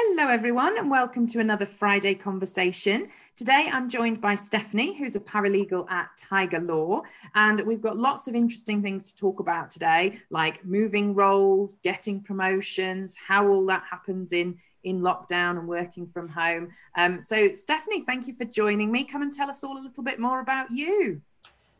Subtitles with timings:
[0.00, 3.08] Hello, everyone, and welcome to another Friday conversation.
[3.34, 7.02] Today, I'm joined by Stephanie, who's a paralegal at Tiger Law,
[7.34, 12.22] and we've got lots of interesting things to talk about today, like moving roles, getting
[12.22, 16.68] promotions, how all that happens in in lockdown and working from home.
[16.96, 19.02] Um, so, Stephanie, thank you for joining me.
[19.02, 21.20] Come and tell us all a little bit more about you.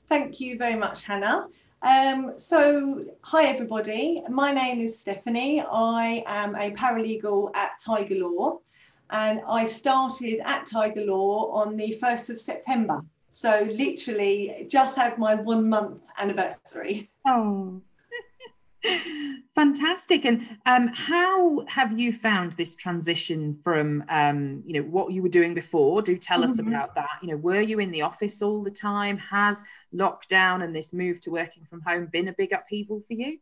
[0.09, 1.47] Thank you very much, Hannah.
[1.83, 4.23] Um, so, hi everybody.
[4.29, 5.61] My name is Stephanie.
[5.61, 8.59] I am a paralegal at Tiger Law,
[9.11, 13.05] and I started at Tiger Law on the 1st of September.
[13.31, 17.11] So, literally, just had my one month anniversary.
[17.29, 17.81] Oh,
[19.55, 20.25] Fantastic.
[20.25, 25.29] And um, how have you found this transition from, um, you know, what you were
[25.29, 26.01] doing before?
[26.01, 26.69] Do tell us mm-hmm.
[26.69, 27.19] about that.
[27.23, 29.19] You know, were you in the office all the time?
[29.19, 33.39] Has lockdown and this move to working from home been a big upheaval for you?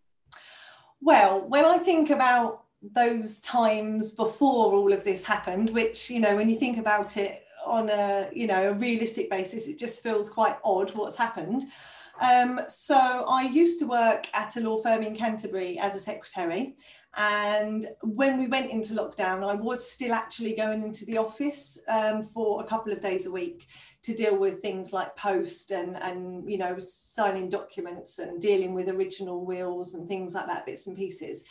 [1.02, 6.34] Well, when I think about those times before all of this happened, which, you know,
[6.34, 10.30] when you think about it on a, you know, a realistic basis, it just feels
[10.30, 11.64] quite odd what's happened.
[12.20, 16.76] Um, so I used to work at a law firm in Canterbury as a secretary.
[17.16, 22.26] And when we went into lockdown, I was still actually going into the office um,
[22.26, 23.66] for a couple of days a week
[24.02, 28.90] to deal with things like post and, and, you know, signing documents and dealing with
[28.90, 31.44] original wills and things like that, bits and pieces.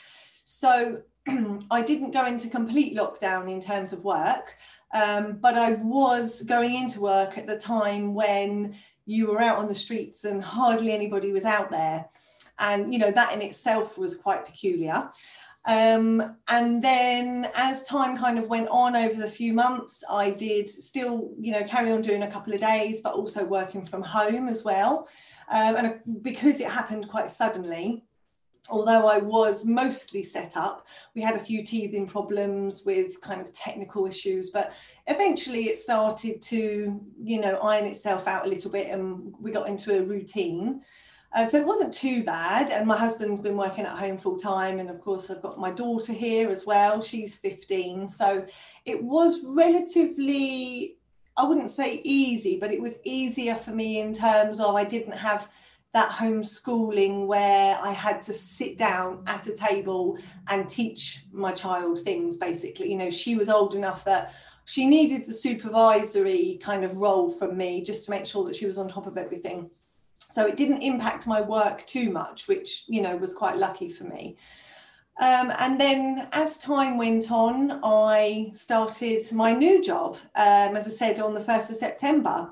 [0.43, 1.01] So
[1.71, 4.55] I didn't go into complete lockdown in terms of work,
[4.93, 9.67] um, but I was going into work at the time when you were out on
[9.67, 12.05] the streets and hardly anybody was out there.
[12.57, 15.09] And, you know, that in itself was quite peculiar.
[15.67, 20.69] Um, and then as time kind of went on over the few months, I did
[20.69, 24.47] still, you know, carry on doing a couple of days, but also working from home
[24.47, 25.09] as well.
[25.49, 28.04] Um, and because it happened quite suddenly,
[28.69, 33.53] although I was mostly set up, we had a few teething problems with kind of
[33.53, 34.73] technical issues, but
[35.07, 39.67] eventually it started to, you know, iron itself out a little bit and we got
[39.67, 40.81] into a routine.
[41.33, 42.71] Uh, so it wasn't too bad.
[42.71, 44.79] And my husband's been working at home full time.
[44.79, 47.01] And of course, I've got my daughter here as well.
[47.01, 48.07] She's 15.
[48.07, 48.45] So
[48.85, 50.97] it was relatively,
[51.35, 55.17] I wouldn't say easy, but it was easier for me in terms of I didn't
[55.17, 55.49] have
[55.95, 60.17] that homeschooling where I had to sit down at a table
[60.49, 62.91] and teach my child things basically.
[62.91, 64.33] You know, she was old enough that
[64.65, 68.65] she needed the supervisory kind of role from me just to make sure that she
[68.65, 69.69] was on top of everything.
[70.19, 74.03] So it didn't impact my work too much, which, you know, was quite lucky for
[74.03, 74.35] me.
[75.21, 80.89] Um, and then as time went on, I started my new job, um, as I
[80.89, 82.49] said, on the 1st of September.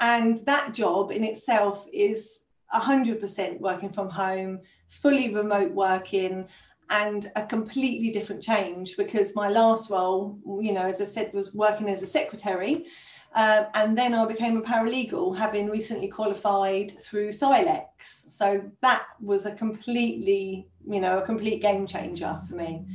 [0.00, 2.44] And that job in itself is
[2.74, 6.48] 100% working from home, fully remote working,
[6.90, 11.54] and a completely different change because my last role, you know, as I said, was
[11.54, 12.86] working as a secretary.
[13.34, 17.90] Uh, and then I became a paralegal, having recently qualified through CILEx.
[18.00, 22.86] So that was a completely, you know, a complete game changer for me.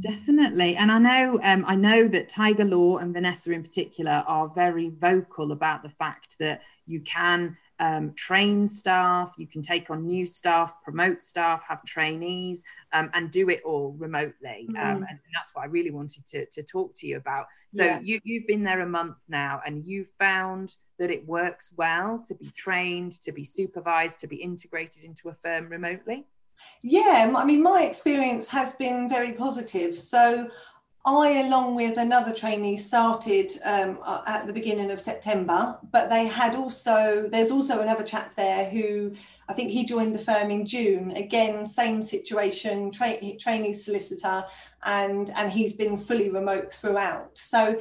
[0.00, 4.48] Definitely, and I know um, I know that Tiger Law and Vanessa in particular are
[4.48, 10.06] very vocal about the fact that you can um, train staff, you can take on
[10.06, 14.68] new staff, promote staff, have trainees, um, and do it all remotely.
[14.70, 14.78] Mm.
[14.78, 17.46] Um, and that's what I really wanted to, to talk to you about.
[17.72, 18.00] So yeah.
[18.00, 22.34] you, you've been there a month now and you found that it works well to
[22.34, 26.26] be trained, to be supervised, to be integrated into a firm remotely?
[26.82, 29.98] Yeah, I mean, my experience has been very positive.
[29.98, 30.48] So
[31.06, 36.56] I, along with another trainee, started um, at the beginning of September, but they had
[36.56, 39.14] also, there's also another chap there who
[39.46, 41.10] I think he joined the firm in June.
[41.10, 44.46] Again, same situation, tra- trainee solicitor,
[44.84, 47.36] and, and he's been fully remote throughout.
[47.36, 47.78] So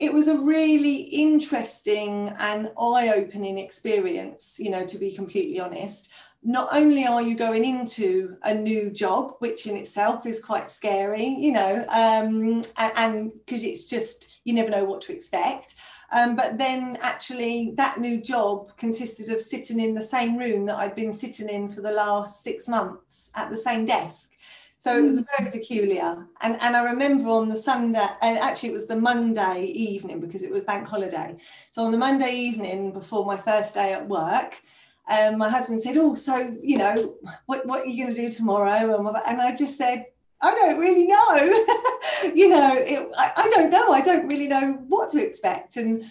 [0.00, 6.10] it was a really interesting and eye-opening experience, you know, to be completely honest
[6.44, 11.26] not only are you going into a new job, which in itself is quite scary,
[11.26, 15.74] you know, um, and because it's just, you never know what to expect.
[16.12, 20.76] Um, but then actually, that new job consisted of sitting in the same room that
[20.76, 24.30] I'd been sitting in for the last six months at the same desk.
[24.78, 25.26] So it was mm.
[25.38, 26.26] very peculiar.
[26.42, 30.42] And, and I remember on the Sunday, and actually it was the Monday evening because
[30.42, 31.36] it was bank holiday.
[31.70, 34.62] So on the Monday evening before my first day at work,
[35.08, 37.16] um, my husband said, "Oh, so you know,
[37.46, 40.06] what what are you going to do tomorrow?" And I just said,
[40.40, 41.34] "I don't really know.
[42.34, 43.92] you know, it, I, I don't know.
[43.92, 46.04] I don't really know what to expect." And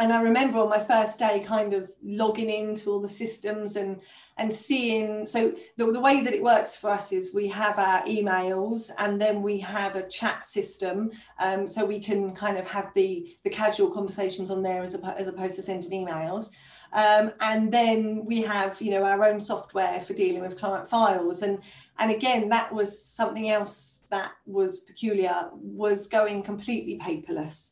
[0.00, 4.00] and I remember on my first day kind of logging into all the systems and
[4.38, 8.02] and seeing so the, the way that it works for us is we have our
[8.04, 12.90] emails and then we have a chat system um, so we can kind of have
[12.94, 16.50] the the casual conversations on there as, as opposed to sending emails
[16.92, 21.42] um, and then we have you know our own software for dealing with client files
[21.42, 21.58] and
[21.98, 27.70] and again that was something else that was peculiar was going completely paperless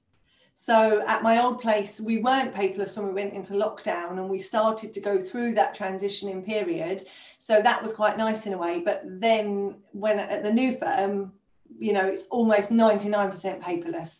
[0.60, 4.40] so at my old place, we weren't paperless when we went into lockdown and we
[4.40, 7.06] started to go through that transitioning period.
[7.38, 8.80] So that was quite nice in a way.
[8.80, 11.32] But then when at the new firm,
[11.78, 14.18] you know, it's almost 99% paperless.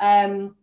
[0.00, 0.56] Um,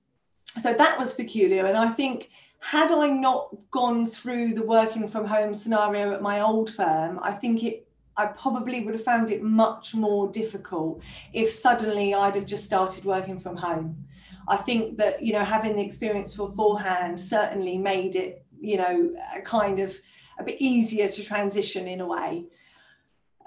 [0.60, 1.68] so that was peculiar.
[1.68, 2.32] And I think
[2.62, 7.32] had I not gone through the working from home scenario at my old firm, I
[7.32, 7.88] think it
[8.18, 11.02] I probably would have found it much more difficult
[11.34, 14.06] if suddenly I'd have just started working from home.
[14.48, 19.42] I think that you know having the experience beforehand certainly made it you know a
[19.42, 19.98] kind of
[20.38, 22.46] a bit easier to transition in a way.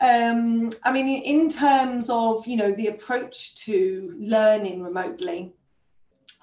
[0.00, 5.54] Um, I mean, in terms of you know the approach to learning remotely,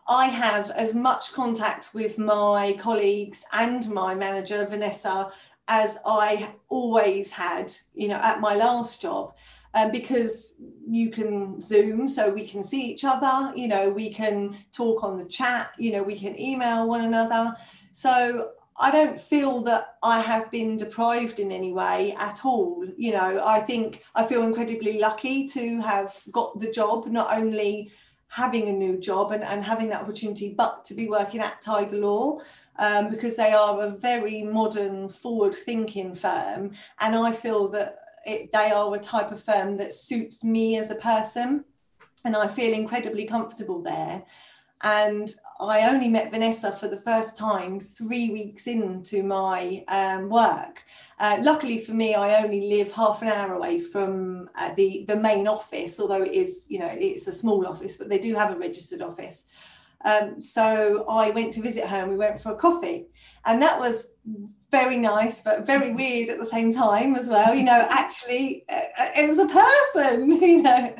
[0.07, 5.31] I have as much contact with my colleagues and my manager Vanessa
[5.67, 9.33] as I always had, you know, at my last job
[9.73, 10.55] um, because
[10.89, 15.17] you can zoom so we can see each other you know we can talk on
[15.17, 17.55] the chat you know we can email one another
[17.91, 22.83] so I don't feel that I have been deprived in any way at all.
[22.97, 27.91] You know, I think I feel incredibly lucky to have got the job, not only
[28.31, 31.97] having a new job and, and having that opportunity, but to be working at Tiger
[31.97, 32.39] Law
[32.79, 36.71] um, because they are a very modern, forward thinking firm.
[37.01, 40.89] And I feel that it, they are a type of firm that suits me as
[40.89, 41.65] a person
[42.23, 44.23] and I feel incredibly comfortable there.
[44.81, 50.81] And I only met Vanessa for the first time three weeks into my um, work.
[51.19, 55.15] Uh, luckily for me, I only live half an hour away from uh, the the
[55.15, 58.51] main office, although it is you know it's a small office, but they do have
[58.51, 59.45] a registered office.
[60.03, 63.05] Um, so I went to visit her and we went for a coffee,
[63.45, 64.13] and that was
[64.71, 68.83] very nice but very weird at the same time as well you know actually uh,
[68.97, 70.95] uh, it was a person you know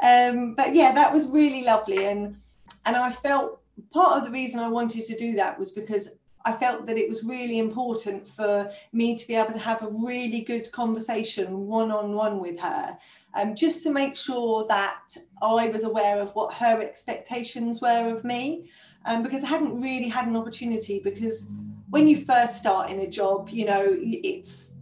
[0.00, 2.36] um, but yeah that was really lovely and
[2.84, 3.60] and i felt
[3.92, 6.08] part of the reason i wanted to do that was because
[6.44, 9.90] i felt that it was really important for me to be able to have a
[9.90, 12.96] really good conversation one-on-one with her
[13.34, 18.24] um, just to make sure that i was aware of what her expectations were of
[18.24, 18.68] me
[19.04, 21.46] um, because i hadn't really had an opportunity because
[21.90, 24.72] when you first start in a job, you know, it's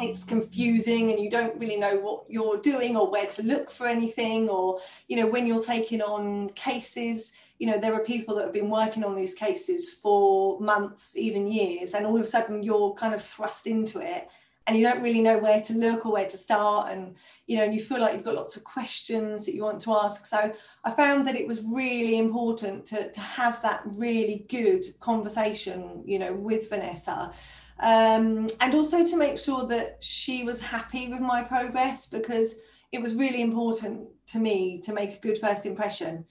[0.00, 3.84] it's confusing and you don't really know what you're doing or where to look for
[3.84, 8.44] anything or you know when you're taking on cases you know there are people that
[8.44, 12.62] have been working on these cases for months even years and all of a sudden
[12.62, 14.28] you're kind of thrust into it
[14.68, 17.16] and you don't really know where to look or where to start and
[17.46, 19.92] you know and you feel like you've got lots of questions that you want to
[19.92, 20.26] ask.
[20.26, 20.52] So
[20.84, 26.18] i found that it was really important to, to have that really good conversation you
[26.18, 27.32] know with vanessa.
[27.80, 32.56] Um, and also to make sure that she was happy with my progress because
[32.90, 36.24] it was really important to me to make a good first impression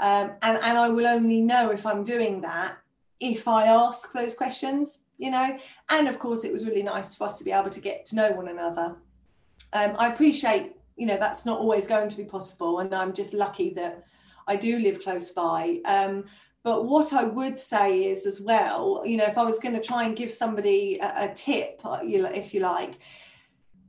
[0.00, 2.76] um, and, and i will only know if i'm doing that
[3.20, 5.56] if i ask those questions you know?
[5.88, 8.16] And of course it was really nice for us to be able to get to
[8.16, 8.96] know one another.
[9.74, 13.32] Um, i appreciate you know that's not always going to be possible and i'm just
[13.32, 14.04] lucky that
[14.46, 15.78] i do live close by.
[15.86, 16.24] Um,
[16.62, 19.80] but what i would say is as well you know if i was going to
[19.80, 22.98] try and give somebody a, a tip uh, if you like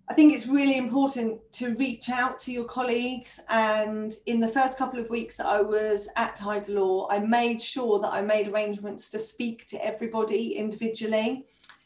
[0.10, 3.40] I think it's really important to reach out to your colleagues.
[3.50, 7.62] And in the first couple of weeks that I was at Tiger Law, I made
[7.62, 11.46] sure that I made arrangements to speak to everybody individually.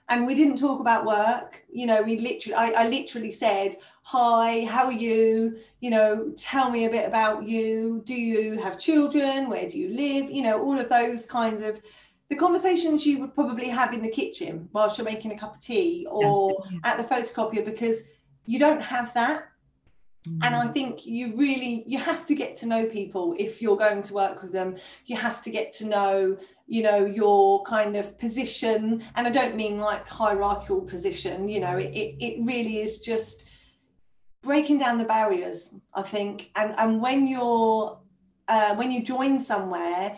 [0.09, 1.63] And we didn't talk about work.
[1.71, 5.57] You know, we literally, I, I literally said, Hi, how are you?
[5.81, 8.01] You know, tell me a bit about you.
[8.05, 9.49] Do you have children?
[9.49, 10.31] Where do you live?
[10.31, 11.81] You know, all of those kinds of
[12.29, 15.61] the conversations you would probably have in the kitchen whilst you're making a cup of
[15.61, 16.79] tea or yeah.
[16.83, 18.01] at the photocopier because
[18.45, 19.47] you don't have that
[20.27, 20.39] mm.
[20.43, 24.01] and i think you really you have to get to know people if you're going
[24.01, 28.17] to work with them you have to get to know you know your kind of
[28.19, 33.49] position and i don't mean like hierarchical position you know it, it really is just
[34.43, 37.99] breaking down the barriers i think and and when you're
[38.49, 40.17] uh, when you join somewhere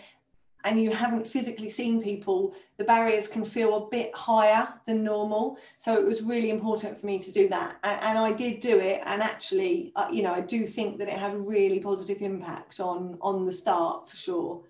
[0.63, 5.57] and you haven't physically seen people, the barriers can feel a bit higher than normal.
[5.77, 7.77] So it was really important for me to do that.
[7.83, 9.01] And, and I did do it.
[9.05, 12.79] And actually, uh, you know, I do think that it had a really positive impact
[12.79, 14.61] on, on the start for sure.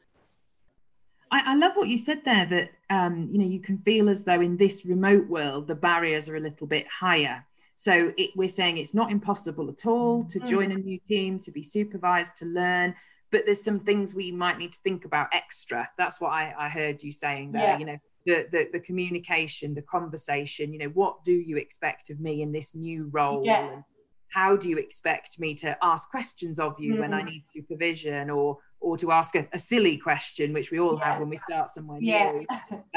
[1.31, 4.24] I, I, love what you said there that um, you know you can feel as
[4.24, 7.46] though in this remote world the barriers are a little bit higher.
[7.75, 10.48] So it, we're saying it's not impossible at all to mm.
[10.48, 12.93] join a new team, to be supervised, to learn,
[13.31, 15.89] but there's some things we might need to think about extra.
[15.98, 17.62] That's what I, I heard you saying there.
[17.62, 17.77] Yeah.
[17.77, 20.74] You know, the, the, the communication, the conversation.
[20.74, 23.43] You know, what do you expect of me in this new role?
[23.45, 23.71] Yeah.
[23.71, 23.83] And
[24.29, 27.00] how do you expect me to ask questions of you mm.
[27.00, 27.31] when I mm.
[27.31, 31.12] need supervision, or or to ask a, a silly question, which we all yeah.
[31.12, 32.31] have when we start somewhere yeah.
[32.31, 32.45] new.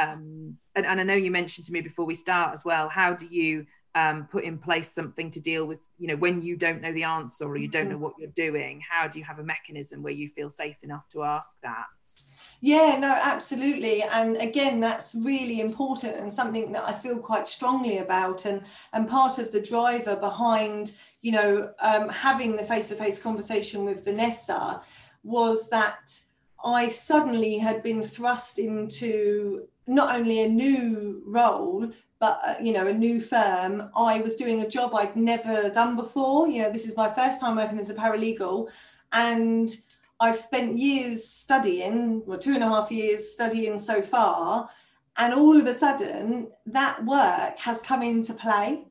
[0.01, 2.89] Um, and, and I know you mentioned to me before we start as well.
[2.89, 6.57] How do you um, put in place something to deal with, you know, when you
[6.57, 8.05] don't know the answer or you don't know mm-hmm.
[8.05, 8.81] what you're doing?
[8.89, 11.85] How do you have a mechanism where you feel safe enough to ask that?
[12.61, 14.03] Yeah, no, absolutely.
[14.03, 18.47] And again, that's really important and something that I feel quite strongly about.
[18.47, 24.05] And and part of the driver behind, you know, um, having the face-to-face conversation with
[24.05, 24.81] Vanessa
[25.23, 26.19] was that
[26.65, 31.91] I suddenly had been thrust into not only a new role,
[32.23, 33.91] but uh, you know, a new firm.
[33.97, 36.47] I was doing a job I'd never done before.
[36.47, 38.69] You know, this is my first time working as a paralegal,
[39.13, 39.69] and
[40.21, 44.71] I've spent years studying, well, two and a half years studying so far,
[45.19, 48.85] and all of a sudden that work has come into play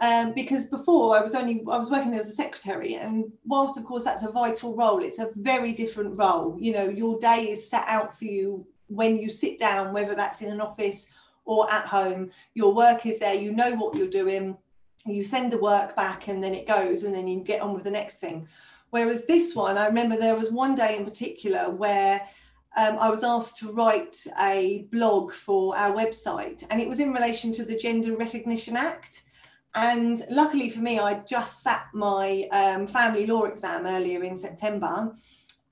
[0.00, 3.84] um, because before I was only I was working as a secretary, and whilst of
[3.84, 6.56] course that's a vital role, it's a very different role.
[6.60, 10.42] You know, your day is set out for you when you sit down, whether that's
[10.42, 11.08] in an office
[11.44, 12.30] or at home.
[12.54, 13.34] Your work is there.
[13.34, 14.56] You know what you're doing.
[15.04, 17.84] You send the work back, and then it goes, and then you get on with
[17.84, 18.48] the next thing.
[18.90, 22.22] Whereas this one, I remember there was one day in particular where
[22.76, 27.12] um, I was asked to write a blog for our website, and it was in
[27.12, 29.22] relation to the Gender Recognition Act.
[29.74, 35.14] And luckily for me, I just sat my um, family law exam earlier in September,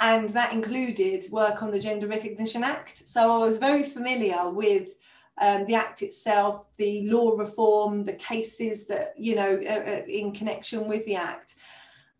[0.00, 3.07] and that included work on the Gender Recognition Act.
[3.07, 4.95] So I was very familiar with
[5.39, 10.89] um, the Act itself, the law reform, the cases that, you know, uh, in connection
[10.89, 11.55] with the Act.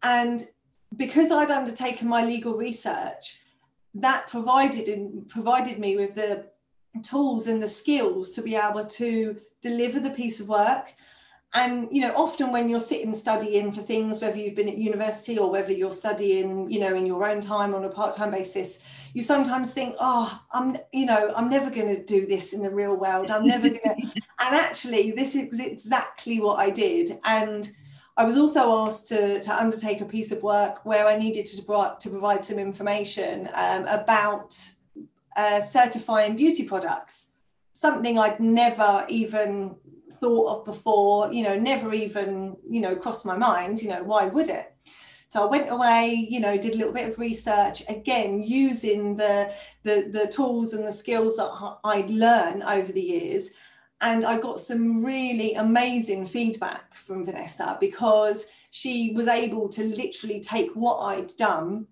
[0.03, 0.47] And
[0.97, 3.39] because I'd undertaken my legal research,
[3.95, 6.47] that provided provided me with the
[7.03, 10.95] tools and the skills to be able to deliver the piece of work
[11.55, 15.37] and you know often when you're sitting studying for things whether you've been at university
[15.39, 18.79] or whether you're studying you know in your own time on a part-time basis
[19.15, 22.71] you sometimes think oh i'm you know i'm never going to do this in the
[22.71, 23.31] real world.
[23.31, 27.19] I'm never going to and actually this is exactly what i did.
[27.25, 27.71] And
[28.17, 31.57] i was also asked to, to undertake a piece of work where i needed to,
[31.57, 34.57] to provide some information um, about
[35.37, 37.29] uh, certifying beauty products.
[37.73, 39.75] Something i'd never even
[40.21, 44.27] thought of before, you know, never even, you know, crossed my mind, you know, why
[44.27, 44.73] would it?
[45.29, 49.53] So I went away, you know, did a little bit of research, again, using the,
[49.85, 53.51] the, the tools and the skills that I'd learned over the years.
[54.01, 60.41] And I got some really amazing feedback from Vanessa because she was able to literally
[60.41, 61.87] take what I'd done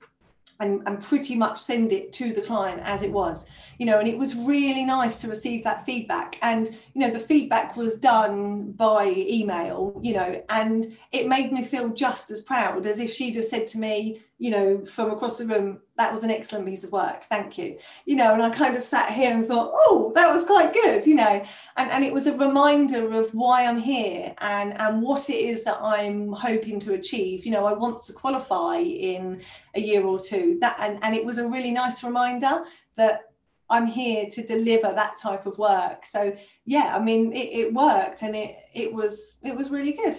[0.61, 3.47] and, and pretty much send it to the client as it was
[3.79, 6.39] you know and it was really nice to receive that feedback.
[6.43, 11.65] And you know the feedback was done by email you know and it made me
[11.65, 15.39] feel just as proud as if she'd have said to me you know, from across
[15.39, 17.25] the room, that was an excellent piece of work.
[17.25, 17.77] Thank you.
[18.07, 21.07] You know, and I kind of sat here and thought, oh, that was quite good,
[21.07, 21.45] you know.
[21.77, 25.65] And, and it was a reminder of why I'm here and, and what it is
[25.65, 27.45] that I'm hoping to achieve.
[27.45, 29.43] You know, I want to qualify in
[29.75, 30.59] a year or two.
[30.61, 32.65] That and, and it was a really nice reminder
[32.97, 33.23] that
[33.71, 36.07] I'm here to deliver that type of work.
[36.07, 40.15] So yeah, I mean it, it worked and it it was it was really good.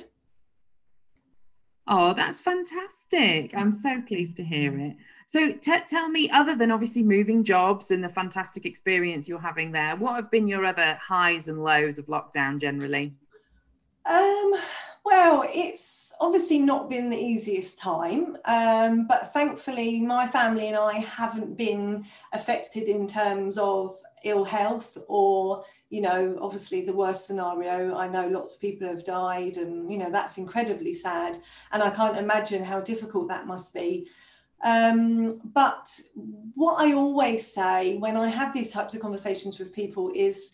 [1.92, 3.56] Oh, that's fantastic.
[3.58, 4.96] I'm so pleased to hear it.
[5.26, 9.72] So, t- tell me, other than obviously moving jobs and the fantastic experience you're having
[9.72, 13.16] there, what have been your other highs and lows of lockdown generally?
[14.06, 14.54] Um,
[15.04, 21.00] well, it's obviously not been the easiest time, um, but thankfully, my family and I
[21.00, 27.96] haven't been affected in terms of ill health or you know obviously the worst scenario
[27.96, 31.38] i know lots of people have died and you know that's incredibly sad
[31.72, 34.08] and i can't imagine how difficult that must be.
[34.62, 35.98] Um, but
[36.54, 40.52] what i always say when i have these types of conversations with people is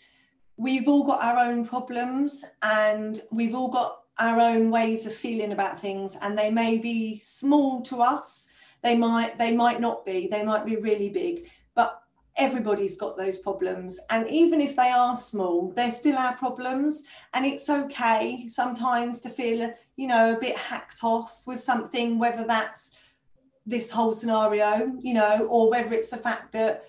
[0.58, 5.52] we've all got our own problems and we've all got our own ways of feeling
[5.52, 8.48] about things and they may be small to us
[8.82, 12.02] they might they might not be they might be really big but
[12.38, 17.46] everybody's got those problems and even if they are small they're still our problems and
[17.46, 22.98] it's okay sometimes to feel you know a bit hacked off with something whether that's
[23.66, 26.86] this whole scenario you know or whether it's the fact that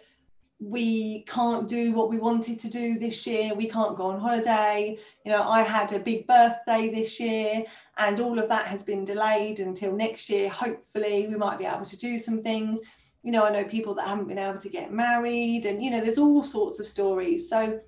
[0.59, 3.55] we can't do what we wanted to do this year.
[3.55, 4.99] We can't go on holiday.
[5.25, 7.65] You know, I had a big birthday this year,
[7.99, 10.49] and all of that has been delayed until next year.
[10.49, 12.81] Hopefully, we might be able to do some things.
[13.23, 16.01] You know, I know people that haven't been able to get married, and you know,
[16.01, 17.49] there's all sorts of stories.
[17.49, 17.81] So,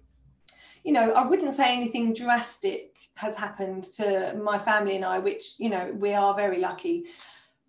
[0.85, 5.55] you know, I wouldn't say anything drastic has happened to my family and I, which,
[5.59, 7.05] you know, we are very lucky.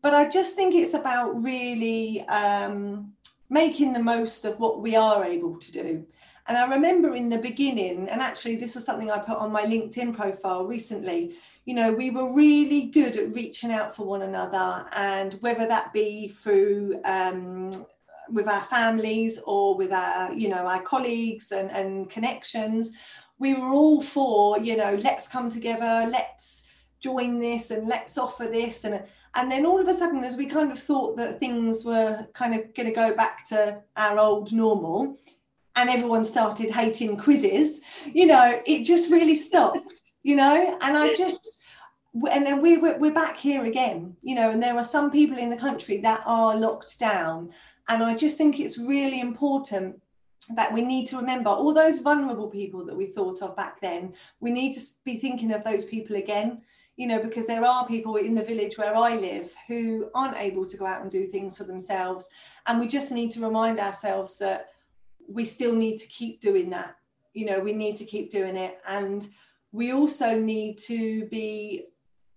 [0.01, 3.13] But I just think it's about really um,
[3.50, 6.06] making the most of what we are able to do.
[6.50, 9.65] And I remember in the beginning, and actually, this was something I put on my
[9.65, 11.36] LinkedIn profile recently.
[11.65, 15.94] You know, we were really good at reaching out for one another, and whether that
[15.94, 17.70] be through um,
[18.32, 22.94] with our families or with our, you know, our colleagues and, and connections,
[23.38, 26.63] we were all for, you know, let's come together, let's
[27.00, 29.03] join this, and let's offer this, and
[29.36, 32.56] and then all of a sudden, as we kind of thought that things were kind
[32.56, 35.15] of going to go back to our old normal,
[35.75, 40.77] and everyone started hating quizzes, you know, it just really stopped, you know.
[40.81, 41.61] And I just,
[42.31, 45.49] and then we, we're back here again, you know, and there are some people in
[45.49, 47.51] the country that are locked down.
[47.88, 50.01] And I just think it's really important
[50.55, 54.13] that we need to remember all those vulnerable people that we thought of back then.
[54.39, 56.61] We need to be thinking of those people again
[56.99, 60.65] you know, because there are people in the village where I live who aren't able
[60.65, 62.27] to go out and do things for themselves.
[62.67, 64.71] And we just need to remind ourselves that
[65.29, 66.95] we still need to keep doing that.
[67.33, 68.79] You know, we need to keep doing it.
[68.88, 69.27] And
[69.71, 71.86] we also need to be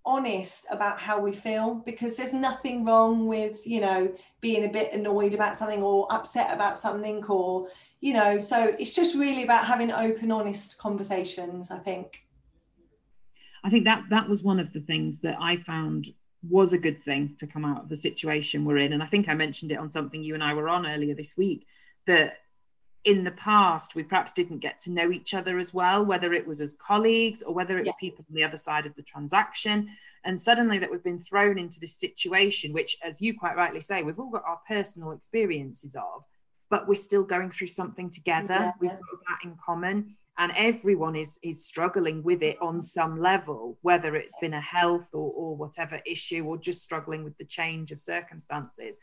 [0.04, 4.92] honest about how we feel because there's nothing wrong with, you know, being a bit
[4.92, 7.68] annoyed about something or upset about something or,
[8.00, 12.26] you know, so it's just really about having open, honest conversations, I think.
[13.64, 16.08] I think that that was one of the things that I found
[16.48, 18.92] was a good thing to come out of the situation we're in.
[18.92, 21.36] And I think I mentioned it on something you and I were on earlier this
[21.36, 21.66] week
[22.06, 22.38] that
[23.04, 26.46] in the past we perhaps didn't get to know each other as well, whether it
[26.46, 28.08] was as colleagues or whether it was yeah.
[28.08, 29.88] people on the other side of the transaction.
[30.24, 34.02] And suddenly that we've been thrown into this situation, which, as you quite rightly say,
[34.02, 36.24] we've all got our personal experiences of,
[36.70, 38.54] but we're still going through something together.
[38.54, 38.72] Yeah.
[38.80, 43.76] We've got that in common and everyone is is struggling with it on some level
[43.82, 47.90] whether it's been a health or, or whatever issue or just struggling with the change
[47.90, 48.98] of circumstances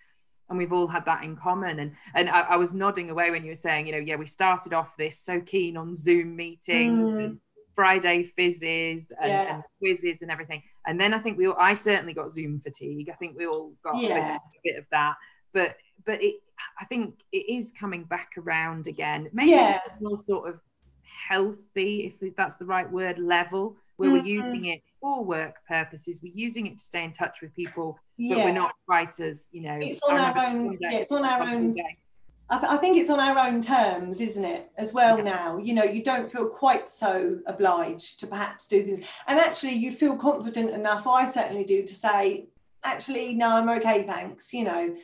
[0.50, 3.44] and we've all had that in common and and I, I was nodding away when
[3.44, 7.00] you were saying you know yeah we started off this so keen on zoom meetings
[7.00, 7.24] mm.
[7.24, 7.40] and
[7.74, 9.56] friday fizzes and, yeah.
[9.56, 13.10] and, quizzes and everything and then i think we all i certainly got zoom fatigue
[13.10, 14.36] i think we all got yeah.
[14.36, 15.16] a, bit, of that
[15.54, 16.36] but but it
[16.80, 19.80] i think it is coming back around again maybe yeah.
[19.86, 20.60] it's more sort of
[21.28, 24.20] healthy, if that's the right word, level where mm-hmm.
[24.20, 26.22] we're using it for work purposes.
[26.24, 28.36] We're using it to stay in touch with people, yeah.
[28.36, 30.78] but we're not writers, you know, it's on our own.
[30.80, 31.76] Yeah, it's on our own.
[32.50, 35.24] I, th- I, think it's on our own terms, isn't it, as well yeah.
[35.24, 35.58] now?
[35.58, 39.06] You know, you don't feel quite so obliged to perhaps do things.
[39.28, 42.48] And actually, you feel confident enough, or I certainly do, to say,
[42.86, 44.54] actually, no, I'm okay, thanks.
[44.54, 44.96] You know,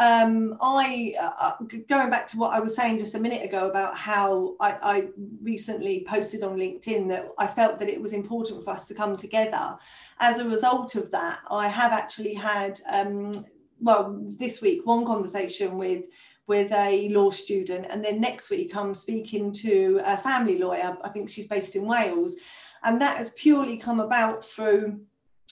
[0.00, 3.68] um, I uh, uh, going back to what I was saying just a minute ago
[3.68, 5.08] about how I, I,
[5.42, 9.14] recently posted on LinkedIn that I felt that it was important for us to come
[9.14, 9.76] together.
[10.18, 13.32] As a result of that, I have actually had um,
[13.78, 16.04] well this week one conversation with
[16.46, 20.96] with a law student, and then next week I'm speaking to a family lawyer.
[21.04, 22.36] I think she's based in Wales,
[22.84, 25.00] and that has purely come about through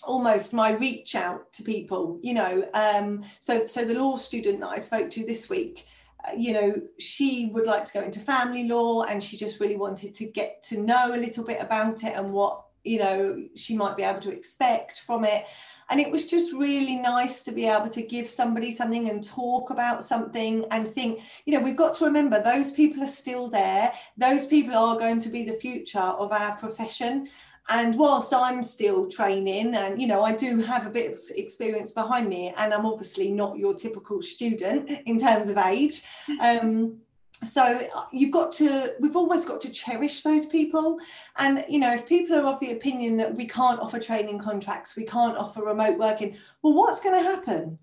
[0.04, 4.68] almost my reach out to people you know um, so so the law student that
[4.68, 5.86] i spoke to this week
[6.26, 9.76] uh, you know she would like to go into family law and she just really
[9.76, 13.76] wanted to get to know a little bit about it and what you know she
[13.76, 15.44] might be able to expect from it.
[15.90, 19.70] And it was just really nice to be able to give somebody something and talk
[19.70, 23.92] about something and think you know we've got to remember those people are still there.
[24.16, 27.28] Those people are going to be the future of our profession
[27.68, 31.92] and whilst I'm still training, and you know, I do have a bit of experience
[31.92, 36.02] behind me, and I'm obviously not your typical student in terms of age.
[36.40, 37.00] Um,
[37.44, 37.62] so
[37.94, 40.98] uh, you've got to we've always got to cherish those people
[41.36, 44.96] and you know if people are of the opinion that we can't offer training contracts
[44.96, 47.78] we can't offer remote working well what's going to happen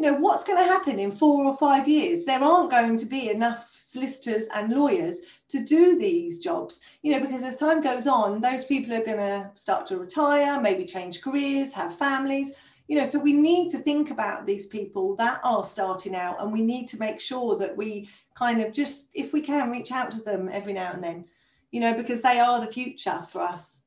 [0.00, 2.24] you know what's going to happen in four or five years?
[2.24, 7.20] There aren't going to be enough solicitors and lawyers to do these jobs you know
[7.20, 11.20] because as time goes on those people are going to start to retire maybe change
[11.20, 12.52] careers have families.
[12.88, 16.50] You know so we need to think about these people that are starting out and
[16.50, 20.10] we need to make sure that we kind of just if we can reach out
[20.12, 21.26] to them every now and then
[21.72, 23.79] you know because they are the future for us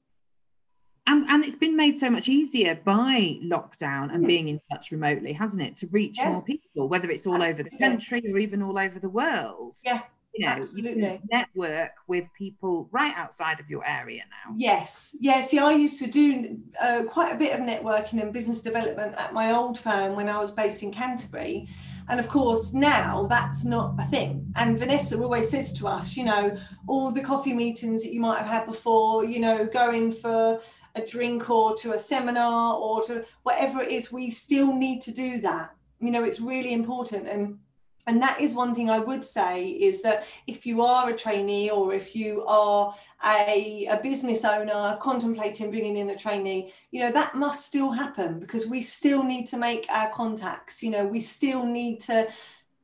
[1.07, 4.27] and, and it's been made so much easier by lockdown and yeah.
[4.27, 6.31] being in touch remotely hasn't it to reach yeah.
[6.31, 7.61] more people whether it's all Absolutely.
[7.61, 10.01] over the country or even all over the world yeah
[10.33, 11.03] you know absolutely.
[11.03, 15.99] you network with people right outside of your area now yes yeah see i used
[15.99, 20.15] to do uh, quite a bit of networking and business development at my old firm
[20.15, 21.67] when i was based in canterbury
[22.09, 26.23] and of course now that's not a thing and vanessa always says to us you
[26.23, 26.55] know
[26.87, 30.59] all the coffee meetings that you might have had before you know going for
[30.95, 35.11] a drink or to a seminar or to whatever it is we still need to
[35.11, 35.75] do that.
[35.99, 37.27] You know it's really important.
[37.27, 37.59] And
[38.05, 41.69] and that is one thing I would say is that if you are a trainee
[41.69, 42.93] or if you are
[43.25, 48.39] a, a business owner contemplating bringing in a trainee, you know, that must still happen
[48.39, 52.27] because we still need to make our contacts, you know, we still need to,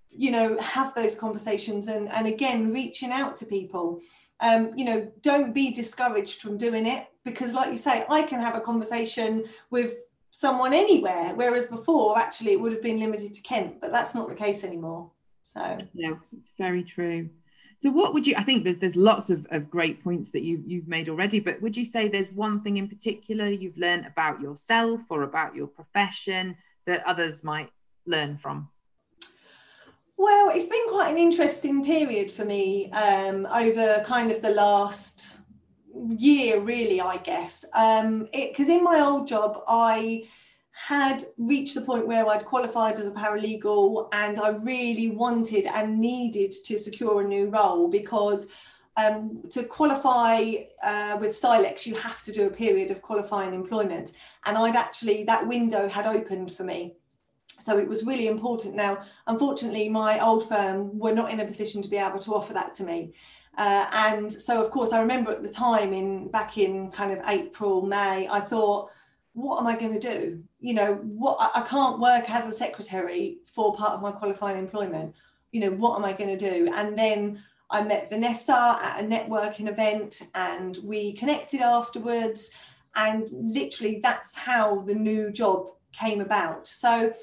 [0.10, 4.02] you know, have those conversations and, and again, reaching out to people.
[4.42, 8.42] Um, you know, don't be discouraged from doing it because, like you say, I can
[8.42, 9.96] have a conversation with
[10.32, 14.30] someone anywhere whereas before actually it would have been limited to kent but that's not
[14.30, 15.10] the case anymore.
[15.42, 17.30] So no it's very true.
[17.78, 20.64] So what would you i think that there's lots of, of great points that you,
[20.66, 24.42] you've made already but would you say there's one thing in particular you've learned about
[24.42, 27.70] yourself or about your profession that others might
[28.06, 28.70] learn from
[30.20, 35.40] well it's been quite an interesting period for me um, over kind of the last
[36.10, 40.24] year really i guess um because in my old job i
[40.72, 45.98] had reached the point where i'd qualified as a paralegal and i really wanted and
[45.98, 48.48] needed to secure a new role because
[48.98, 54.12] um, to qualify uh, with CILEx, you have to do a period of qualifying employment.
[54.46, 56.98] And I'd actually, that window had opened for me.
[57.60, 58.76] So it was really important.
[58.76, 62.54] Now, unfortunately, my old firm were not in a position to be able to offer
[62.54, 63.14] that to me.
[63.58, 67.20] Uh, and so, of course, I remember at the time, in back in kind of
[67.28, 68.90] April, May, I thought,
[69.34, 70.44] what am I going to do?
[70.60, 75.14] You know, what I can't work as a secretary for part of my qualifying employment.
[75.52, 76.72] You know, what am I going to do?
[76.74, 82.52] And then I met Vanessa at a networking event, and we connected afterwards.
[82.96, 86.68] And literally, that's how the new job came about.
[86.68, 87.14] So,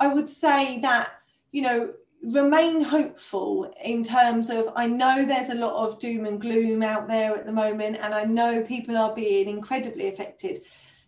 [0.00, 1.10] I would say that
[1.52, 6.40] you know remain hopeful in terms of I know there's a lot of doom and
[6.40, 10.60] gloom out there at the moment, and I know people are being incredibly affected,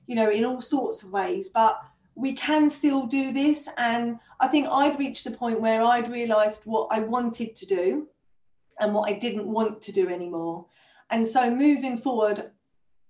[0.07, 1.81] you know, in all sorts of ways, but
[2.15, 3.69] we can still do this.
[3.77, 8.09] And I think I'd reached the point where I'd realized what I wanted to do
[8.81, 10.67] and what I didn't want to do anymore.
[11.11, 12.51] And so moving forward,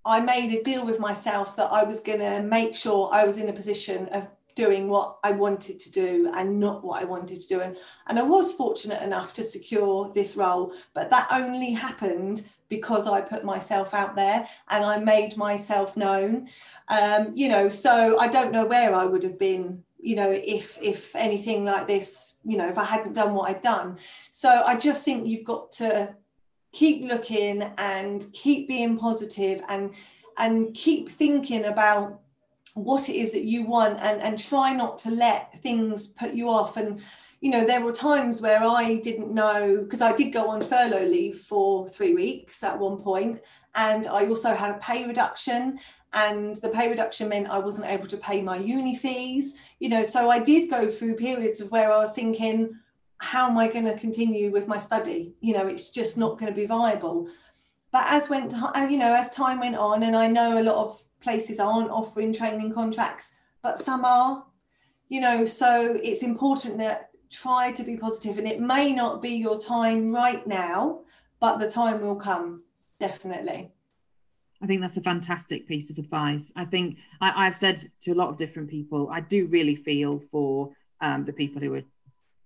[0.04, 3.38] I made a deal with myself that I was going to make sure I was
[3.38, 7.40] in a position of doing what I wanted to do and not what I wanted
[7.40, 7.60] to do.
[7.60, 7.76] And,
[8.08, 13.20] and I was fortunate enough to secure this role, but that only happened because I
[13.20, 16.48] put myself out there and I made myself known.
[16.88, 20.78] Um, you know, so I don't know where I would have been you know if
[20.80, 23.98] if anything like this you know if i hadn't done what i'd done
[24.30, 26.14] so i just think you've got to
[26.72, 29.94] keep looking and keep being positive and
[30.38, 32.20] and keep thinking about
[32.76, 36.48] what it is that you want and and try not to let things put you
[36.48, 36.76] off.
[36.76, 37.00] And
[37.40, 41.04] you know there were times where i didn't know because i did go on furlough
[41.04, 43.40] leave for three weeks at one point
[43.74, 45.78] and i also had a pay reduction
[46.14, 50.02] and the pay reduction meant i wasn't able to pay my uni fees you know.
[50.02, 52.74] So i did go through periods of where i was thinking
[53.18, 55.34] how am i going to continue with my study?
[55.40, 57.28] You know it's just not going to be viable.
[57.92, 58.52] But as went
[58.90, 62.32] you know as time went on and i know a lot of places aren't offering
[62.32, 64.44] training contracts, but some are,
[65.08, 69.30] you know, so it's important that try to be positive and it may not be
[69.30, 71.00] your time right now,
[71.40, 72.62] but the time will come,
[73.00, 73.72] definitely.
[74.62, 76.52] I think that's a fantastic piece of advice.
[76.54, 80.20] I think I, have said to a lot of different people, I do really feel
[80.30, 81.82] for um, the people who are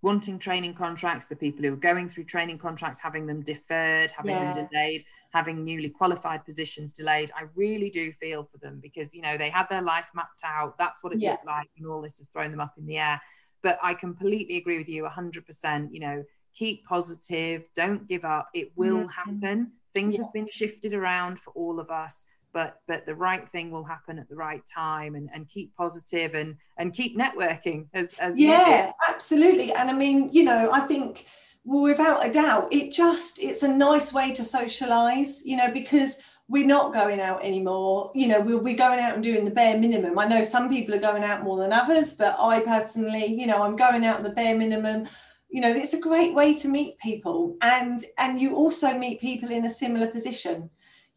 [0.02, 4.30] wanting training contracts, the people who are going through training contracts, having them deferred, having
[4.34, 4.52] yeah.
[4.52, 7.30] them delayed, having newly qualified positions delayed.
[7.36, 10.78] I really do feel for them because, you know, they had their life mapped out.
[10.78, 11.32] That's what it yeah.
[11.32, 13.20] looked like, and all this has thrown them up in the air.
[13.62, 15.88] But I completely agree with you 100%.
[15.92, 18.48] You know, keep positive, don't give up.
[18.54, 19.08] It will mm-hmm.
[19.08, 19.72] happen.
[19.94, 20.22] Things yeah.
[20.22, 24.18] have been shifted around for all of us but but the right thing will happen
[24.18, 28.92] at the right time and, and keep positive and and keep networking as, as yeah
[29.08, 29.72] absolutely.
[29.72, 31.26] And i mean you know i think
[31.64, 36.66] without a doubt it just it's a nice way to socialize you know because we're
[36.66, 38.10] not going out anymore.
[38.12, 40.18] You know we'll be going out and doing the bare minimum.
[40.18, 43.62] I know some people are going out more than others but i personally you know
[43.62, 45.06] i'm going out the bare minimum.
[45.48, 47.56] You know it's a great way to meet people.
[47.62, 50.70] And and you also meet people in a similar position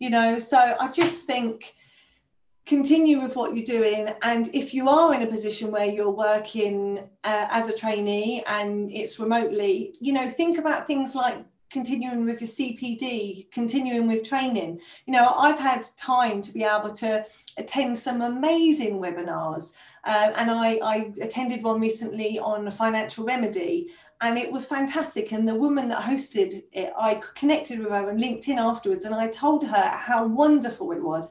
[0.04, 1.76] you know so i just think
[2.66, 7.00] continue with what you're doing and if you are in a position where you're working
[7.24, 11.38] uh, as a trainee and it's remotely you know think about things like
[11.74, 14.80] continuing with your CPD, continuing with training.
[15.08, 17.26] You know, I've had time to be able to
[17.58, 19.74] attend some amazing webinars.
[20.04, 23.90] Uh, and I, I attended one recently on financial remedy,
[24.24, 25.34] and it was fantastic.
[25.34, 29.28] And the woman that hosted it, I connected with her on LinkedIn afterwards, and I
[29.28, 31.30] told her how wonderful it was.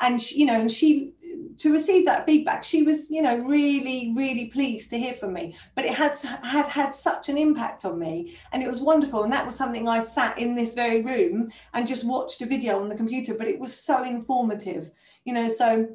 [0.00, 1.12] And she, you know and she
[1.56, 5.56] to receive that feedback she was you know really really pleased to hear from me.
[5.74, 9.24] But it had had had such an impact on me and it was wonderful.
[9.24, 12.80] And that was something i sat in this very room and just watched a video
[12.80, 14.92] on the computer but it was so informative
[15.24, 15.88] you know so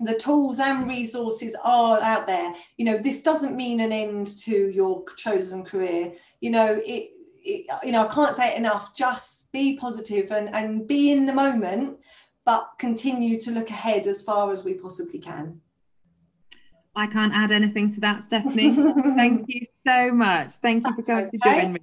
[0.00, 4.70] the tools and resources are out there you know this doesn't mean an end to
[4.70, 7.08] your chosen career you know it,
[7.42, 11.26] it you know i can't say it enough just be positive and and be in
[11.26, 11.98] the moment
[12.44, 15.60] but continue to look ahead as far as we possibly can.
[16.96, 18.74] I can't add anything to that, Stephanie.
[19.14, 20.54] Thank you so much.
[20.54, 21.38] Thank you for coming okay.
[21.38, 21.80] to join me.